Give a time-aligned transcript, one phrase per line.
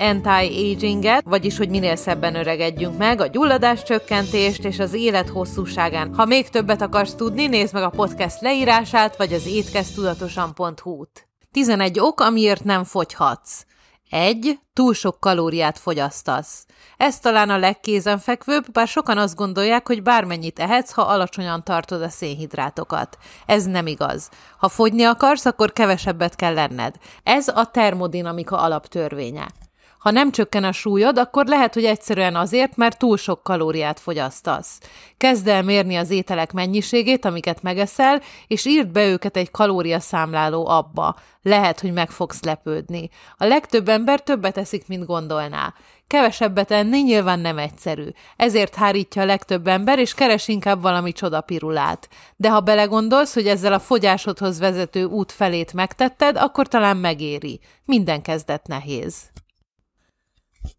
[0.00, 6.14] anti-aginget, vagyis hogy minél szebben öregedjünk meg, a gyulladás csökkentést és az élet hosszúságán.
[6.14, 11.28] Ha még többet akarsz tudni, nézd meg a podcast leírását, vagy az étkeztudatosan.hu-t.
[11.52, 13.64] 11 ok, amiért nem fogyhatsz.
[14.10, 14.58] 1.
[14.72, 16.66] Túl sok kalóriát fogyasztasz.
[16.96, 22.08] Ez talán a legkézenfekvőbb, bár sokan azt gondolják, hogy bármennyit ehetsz, ha alacsonyan tartod a
[22.08, 23.16] szénhidrátokat.
[23.46, 24.28] Ez nem igaz.
[24.58, 26.94] Ha fogyni akarsz, akkor kevesebbet kell lenned.
[27.22, 29.46] Ez a termodinamika alaptörvénye.
[30.00, 34.78] Ha nem csökken a súlyod, akkor lehet, hogy egyszerűen azért, mert túl sok kalóriát fogyasztasz.
[35.16, 41.16] Kezd el mérni az ételek mennyiségét, amiket megeszel, és írd be őket egy kalóriaszámláló abba.
[41.42, 43.10] Lehet, hogy meg fogsz lepődni.
[43.36, 45.74] A legtöbb ember többet eszik, mint gondolná.
[46.06, 52.08] Kevesebbet enni nyilván nem egyszerű, ezért hárítja a legtöbb ember, és keres inkább valami csodapirulát.
[52.36, 57.60] De ha belegondolsz, hogy ezzel a fogyásodhoz vezető út felét megtetted, akkor talán megéri.
[57.84, 59.30] Minden kezdet nehéz.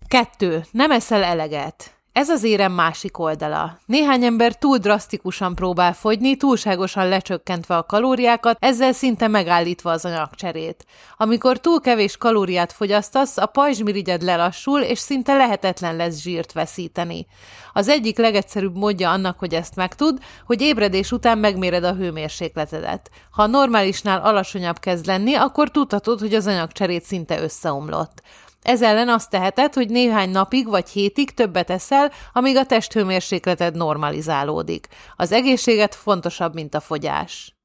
[0.08, 0.66] Kettő.
[0.72, 1.96] Nem eszel eleget.
[2.14, 3.80] Ez az érem másik oldala.
[3.86, 10.86] Néhány ember túl drasztikusan próbál fogyni, túlságosan lecsökkentve a kalóriákat, ezzel szinte megállítva az anyagcserét.
[11.18, 17.28] Amikor túl kevés kalóriát fogyasztasz, a pajzsmirigyed lelassul, és szinte lehetetlen lesz zsírt veszíteni.
[17.74, 23.10] Az egyik legegyszerűbb módja annak, hogy ezt megtud, hogy ébredés után megméred a hőmérsékletedet.
[23.32, 28.22] Ha normálisnál alacsonyabb kezd lenni, akkor tudhatod, hogy az anyagcserét szinte összeomlott.
[28.62, 34.88] Ez ellen azt teheted, hogy néhány napig vagy hétig többet eszel, amíg a testhőmérsékleted normalizálódik.
[35.16, 37.56] Az egészséget fontosabb, mint a fogyás.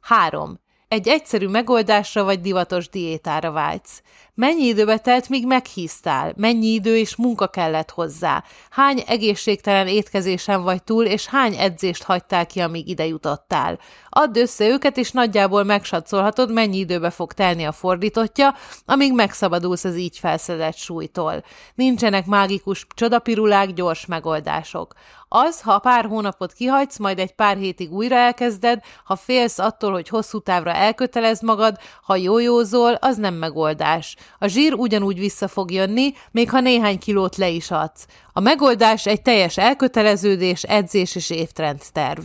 [0.00, 0.60] 3.
[0.88, 4.02] Egy egyszerű megoldásra vagy divatos diétára vágysz.
[4.36, 6.32] Mennyi időbe telt, míg meghíztál?
[6.36, 8.44] Mennyi idő és munka kellett hozzá?
[8.70, 13.78] Hány egészségtelen étkezésen vagy túl, és hány edzést hagytál ki, amíg ide jutottál?
[14.08, 18.54] Add össze őket, és nagyjából megsatszolhatod, mennyi időbe fog telni a fordítottja,
[18.86, 21.42] amíg megszabadulsz az így felszedett súlytól.
[21.74, 24.94] Nincsenek mágikus csodapirulák, gyors megoldások.
[25.28, 30.08] Az, ha pár hónapot kihagysz, majd egy pár hétig újra elkezded, ha félsz attól, hogy
[30.08, 34.16] hosszú távra elkötelez magad, ha jójózol, az nem megoldás.
[34.38, 38.06] A zsír ugyanúgy vissza fog jönni, még ha néhány kilót le is adsz.
[38.32, 42.22] A megoldás egy teljes elköteleződés, edzés és évtrend terv.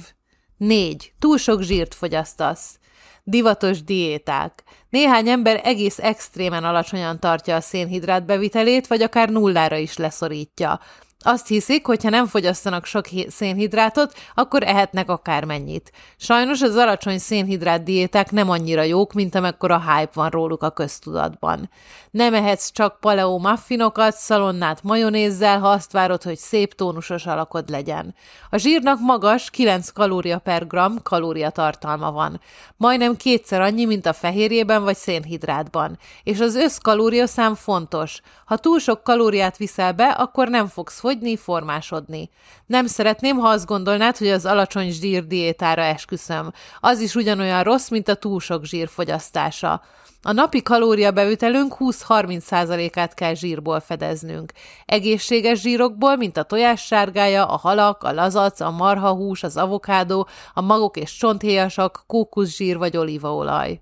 [0.57, 1.13] 4.
[1.19, 2.79] Túl sok zsírt fogyasztasz.
[3.23, 4.63] Divatos diéták.
[4.89, 10.79] Néhány ember egész extrémen alacsonyan tartja a szénhidrát bevitelét, vagy akár nullára is leszorítja.
[11.23, 15.91] Azt hiszik, hogy ha nem fogyasztanak sok szénhidrátot, akkor ehetnek akármennyit.
[16.17, 21.69] Sajnos az alacsony szénhidrát diéták nem annyira jók, mint amekkora hype van róluk a köztudatban.
[22.11, 28.15] Nem ehetsz csak paleo muffinokat, szalonnát majonézzel, ha azt várod, hogy szép tónusos alakod legyen.
[28.49, 32.41] A zsírnak magas 9 kalória per gram kalóriatartalma van.
[32.77, 35.97] Majdnem kétszer annyi, mint a fehérjében vagy szénhidrátban.
[36.23, 38.21] És az összkalóriaszám fontos.
[38.45, 42.29] Ha túl sok kalóriát viszel be, akkor nem fogsz fogyni, formásodni.
[42.65, 46.51] Nem szeretném, ha azt gondolnád, hogy az alacsony zsír diétára esküszöm.
[46.79, 49.81] Az is ugyanolyan rossz, mint a túl sok zsír fogyasztása.
[50.21, 54.51] A napi kalóriabeütelünk 20-30%-át kell zsírból fedeznünk.
[54.85, 60.61] Egészséges zsírokból, mint a tojás sárgája, a halak, a lazac, a marhahús, az avokádó, a
[60.61, 63.81] magok és csonthéjasak, kókuszsír vagy olívaolaj.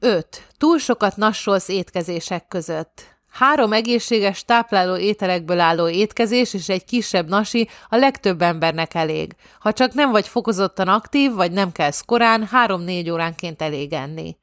[0.00, 0.46] 5.
[0.58, 3.11] Túl sokat nassolsz étkezések között.
[3.32, 9.34] Három egészséges tápláló ételekből álló étkezés és egy kisebb nasi a legtöbb embernek elég.
[9.58, 14.36] Ha csak nem vagy fokozottan aktív, vagy nem kell korán, három-négy óránként elég enni.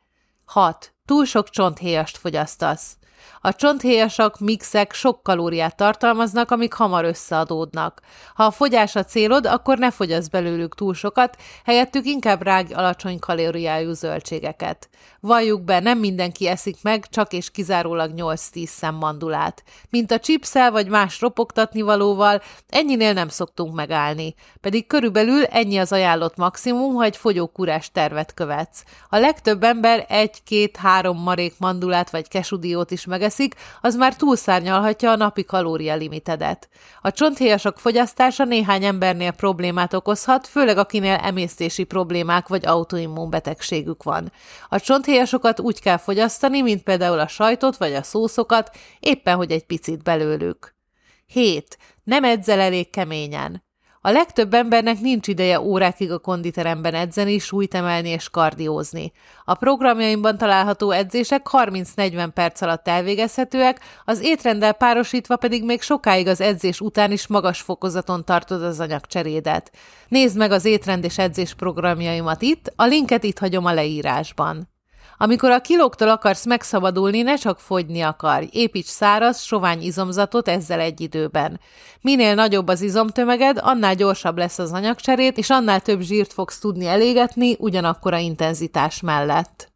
[0.45, 0.94] 6.
[1.05, 2.99] Túl sok csonthéjast fogyasztasz.
[3.41, 8.01] A csonthéjasak, mixek sok kalóriát tartalmaznak, amik hamar összeadódnak.
[8.33, 13.19] Ha a fogyás a célod, akkor ne fogyasz belőlük túl sokat, helyettük inkább rág alacsony
[13.19, 14.89] kalóriájú zöldségeket.
[15.19, 19.63] Valljuk be, nem mindenki eszik meg csak és kizárólag 8-10 szem mandulát.
[19.89, 24.36] Mint a chipszel vagy más ropogtatni valóval, ennyinél nem szoktunk megállni.
[24.62, 28.83] Pedig körülbelül ennyi az ajánlott maximum, ha egy fogyókúrás tervet követsz.
[29.10, 35.44] A legtöbb ember egy-két-három marék mandulát vagy kesudiót is megeszik, az már túlszárnyalhatja a napi
[35.44, 36.69] kalórialimitedet.
[37.01, 44.31] A csonthéjasok fogyasztása néhány embernél problémát okozhat, főleg akinél emésztési problémák vagy autoimmun betegségük van.
[44.69, 49.65] A csonthéjasokat úgy kell fogyasztani, mint például a sajtot vagy a szószokat, éppen hogy egy
[49.65, 50.75] picit belőlük.
[51.25, 51.77] 7.
[52.03, 53.67] Nem edzel elég keményen.
[54.01, 59.12] A legtöbb embernek nincs ideje órákig a konditeremben edzeni, súlyt emelni és kardiózni.
[59.44, 66.42] A programjaimban található edzések 30-40 perc alatt elvégezhetőek, az étrenddel párosítva pedig még sokáig az
[66.42, 69.72] edzés után is magas fokozaton tartod az anyagcserédet.
[70.07, 74.79] Nézd meg az étrend és edzés programjaimat itt, a linket itt hagyom a leírásban.
[75.21, 81.01] Amikor a kilóktól akarsz megszabadulni, ne csak fogyni akarj, építs száraz, sovány izomzatot ezzel egy
[81.01, 81.60] időben.
[82.01, 86.86] Minél nagyobb az izomtömeged, annál gyorsabb lesz az anyagcserét, és annál több zsírt fogsz tudni
[86.86, 89.71] elégetni ugyanakkora intenzitás mellett.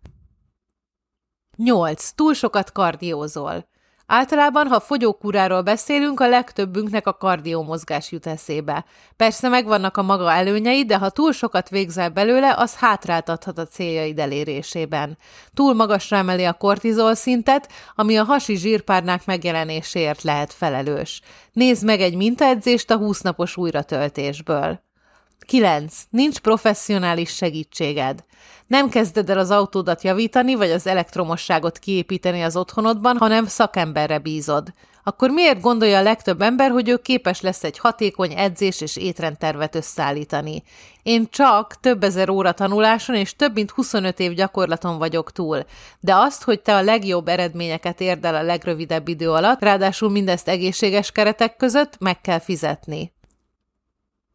[1.58, 2.10] 8.
[2.10, 3.72] Túl sokat kardiózol.
[4.06, 8.86] Általában, ha fogyókúráról beszélünk, a legtöbbünknek a kardiómozgás jut eszébe.
[9.16, 14.20] Persze megvannak a maga előnyei, de ha túl sokat végzel belőle, az hátráltathat a céljaid
[14.20, 15.18] elérésében.
[15.54, 21.22] Túl magasra emeli a kortizol szintet, ami a hasi zsírpárnák megjelenéséért lehet felelős.
[21.52, 24.82] Nézd meg egy mintaedzést a 20 napos újratöltésből.
[25.46, 25.96] 9.
[26.10, 28.24] Nincs professzionális segítséged.
[28.68, 34.74] Nem kezded el az autódat javítani, vagy az elektromosságot kiépíteni az otthonodban, hanem szakemberre bízod.
[35.06, 39.76] Akkor miért gondolja a legtöbb ember, hogy ő képes lesz egy hatékony edzés és étrendtervet
[39.76, 40.64] összeállítani?
[41.04, 45.66] Én csak több ezer óra tanuláson és több mint 25 év gyakorlaton vagyok túl,
[46.00, 50.48] de azt, hogy te a legjobb eredményeket érd el a legrövidebb idő alatt, ráadásul mindezt
[50.48, 53.13] egészséges keretek között meg kell fizetni.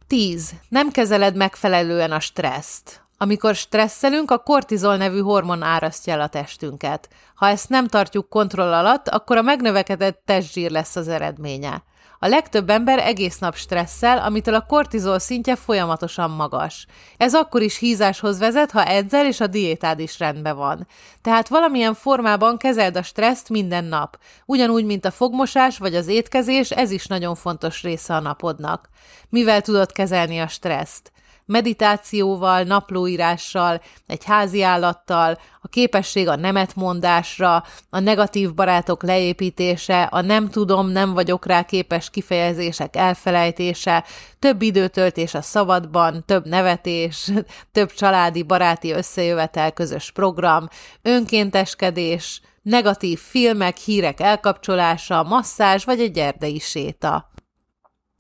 [0.09, 0.55] 10.
[0.69, 3.03] Nem kezeled megfelelően a stresszt.
[3.19, 7.09] Amikor stresszelünk, a kortizol nevű hormon árasztja el a testünket.
[7.35, 11.83] Ha ezt nem tartjuk kontroll alatt, akkor a megnövekedett testzsír lesz az eredménye.
[12.21, 16.87] A legtöbb ember egész nap stresszel, amitől a kortizol szintje folyamatosan magas.
[17.17, 20.87] Ez akkor is hízáshoz vezet, ha edzel és a diétád is rendben van.
[21.23, 24.19] Tehát valamilyen formában kezeld a stresszt minden nap.
[24.47, 28.89] Ugyanúgy, mint a fogmosás vagy az étkezés, ez is nagyon fontos része a napodnak.
[29.29, 31.13] Mivel tudod kezelni a stresszt?
[31.49, 40.51] Meditációval, naplóírással, egy házi állattal, a képesség a nemetmondásra, a negatív barátok leépítése, a nem
[40.51, 44.05] tudom, nem vagyok rá képes kifejezések elfelejtése,
[44.39, 47.31] több időtöltés a szabadban, több nevetés,
[47.73, 50.69] több családi baráti összejövetel, közös program,
[51.03, 57.31] önkénteskedés, negatív filmek, hírek elkapcsolása, masszázs vagy egy erdei séta.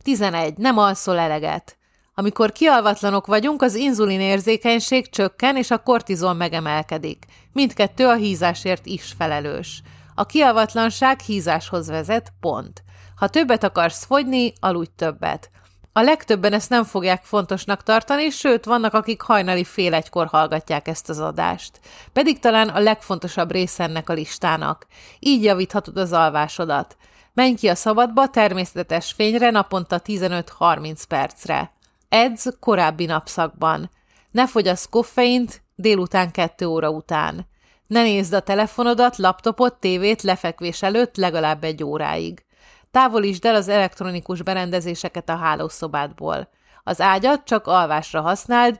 [0.02, 0.56] 11.
[0.56, 1.77] Nem alszol eleget.
[2.18, 7.24] Amikor kialvatlanok vagyunk, az inzulin érzékenység csökken, és a kortizol megemelkedik.
[7.52, 9.82] Mindkettő a hízásért is felelős.
[10.14, 12.82] A kialvatlanság hízáshoz vezet, pont.
[13.16, 15.50] Ha többet akarsz fogyni, aludj többet.
[15.92, 21.08] A legtöbben ezt nem fogják fontosnak tartani, sőt, vannak, akik hajnali fél egykor hallgatják ezt
[21.08, 21.80] az adást.
[22.12, 24.86] Pedig talán a legfontosabb része ennek a listának.
[25.18, 26.96] Így javíthatod az alvásodat.
[27.34, 31.76] Menj ki a szabadba természetes fényre naponta 15-30 percre.
[32.08, 33.90] Edz korábbi napszakban.
[34.30, 37.46] Ne fogyasz koffeint délután kettő óra után.
[37.86, 42.44] Ne nézd a telefonodat, laptopot, tévét lefekvés előtt legalább egy óráig.
[42.90, 46.48] Távolítsd el az elektronikus berendezéseket a hálószobádból.
[46.84, 48.78] Az ágyat csak alvásra használd,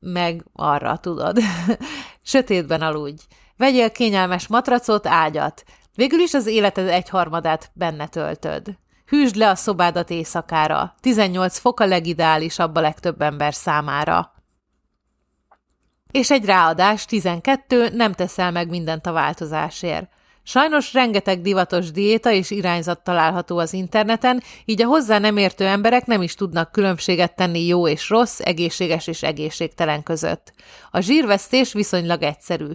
[0.00, 1.38] meg arra, tudod.
[2.22, 3.22] Sötétben aludj.
[3.56, 5.64] Vegyél kényelmes matracot, ágyat.
[5.94, 8.78] Végül is az életed egyharmadát benne töltöd.
[9.10, 10.94] Hűsd le a szobádat éjszakára.
[11.00, 14.32] 18 fok a legideálisabb a legtöbb ember számára.
[16.10, 20.08] És egy ráadás, 12, nem teszel meg mindent a változásért.
[20.42, 26.06] Sajnos rengeteg divatos diéta és irányzat található az interneten, így a hozzá nem értő emberek
[26.06, 30.52] nem is tudnak különbséget tenni jó és rossz, egészséges és egészségtelen között.
[30.90, 32.70] A zsírvesztés viszonylag egyszerű.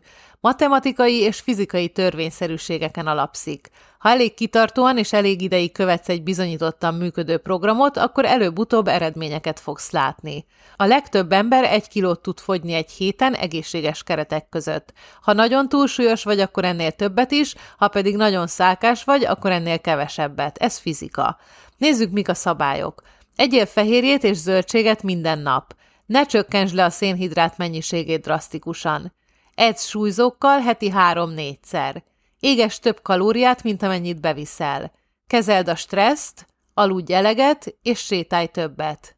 [0.46, 3.70] Matematikai és fizikai törvényszerűségeken alapszik.
[3.98, 9.92] Ha elég kitartóan és elég ideig követsz egy bizonyítottan működő programot, akkor előbb-utóbb eredményeket fogsz
[9.92, 10.46] látni.
[10.76, 14.94] A legtöbb ember egy kilót tud fogyni egy héten egészséges keretek között.
[15.22, 19.80] Ha nagyon túlsúlyos vagy, akkor ennél többet is, ha pedig nagyon szálkás vagy, akkor ennél
[19.80, 20.58] kevesebbet.
[20.58, 21.38] Ez fizika.
[21.78, 23.02] Nézzük, mik a szabályok.
[23.36, 25.76] Egyél fehérjét és zöldséget minden nap.
[26.06, 29.14] Ne csökkentsd le a szénhidrát mennyiségét drasztikusan.
[29.56, 32.04] Edz súlyzókkal heti három-négyszer.
[32.40, 34.92] Éges több kalóriát, mint amennyit beviszel.
[35.28, 39.18] Kezeld a stresszt, aludj eleget, és sétálj többet.